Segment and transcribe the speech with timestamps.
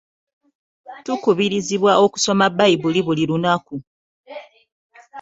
[1.05, 3.75] Tukubirizibwa okusoma Bbayibuli buli lunaku.